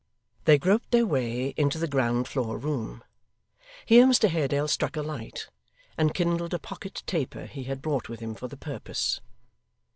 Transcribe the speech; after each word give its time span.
They 0.45 0.57
groped 0.57 0.89
their 0.89 1.05
way 1.05 1.49
into 1.57 1.77
the 1.77 1.87
ground 1.87 2.27
floor 2.27 2.57
room. 2.57 3.03
Here 3.85 4.07
Mr 4.07 4.27
Haredale 4.29 4.67
struck 4.67 4.95
a 4.97 5.03
light, 5.03 5.47
and 5.95 6.11
kindled 6.15 6.55
a 6.55 6.57
pocket 6.57 7.03
taper 7.05 7.45
he 7.45 7.65
had 7.65 7.83
brought 7.83 8.09
with 8.09 8.19
him 8.19 8.33
for 8.33 8.47
the 8.47 8.57
purpose. 8.57 9.21